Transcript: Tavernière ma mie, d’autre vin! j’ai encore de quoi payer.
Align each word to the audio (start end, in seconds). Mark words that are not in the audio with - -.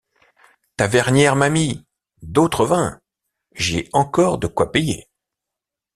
Tavernière 0.77 1.35
ma 1.35 1.49
mie, 1.51 1.85
d’autre 2.23 2.65
vin! 2.65 2.99
j’ai 3.53 3.87
encore 3.93 4.39
de 4.39 4.47
quoi 4.47 4.71
payer. 4.71 5.07